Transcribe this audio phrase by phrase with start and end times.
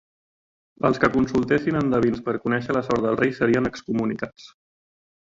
[0.87, 4.49] Els que consultessin a endevins per conèixer la sort del rei serien excomunicats.